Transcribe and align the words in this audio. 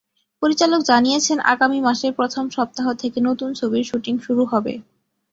পরিচালক 0.41 0.81
জানিয়েছেন, 0.83 1.37
আগামী 1.53 1.79
মাসের 1.81 2.11
প্রথম 2.13 2.43
সপ্তাহ 2.49 2.87
থেকে 2.93 3.19
নতুন 3.21 3.49
ছবির 3.53 3.83
শুটিং 3.83 4.15
শুরু 4.19 4.43
হবে। 4.45 4.73